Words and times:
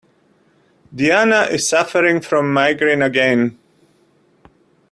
Diana 0.95 1.41
is 1.51 1.69
suffering 1.69 2.21
from 2.21 2.51
migraine 2.51 3.03
again. 3.03 3.59